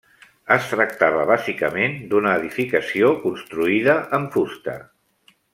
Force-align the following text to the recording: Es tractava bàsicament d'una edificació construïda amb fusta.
Es 0.53 0.69
tractava 0.69 1.25
bàsicament 1.31 1.99
d'una 2.13 2.33
edificació 2.41 3.13
construïda 3.29 3.99
amb 4.21 4.35
fusta. 4.39 4.79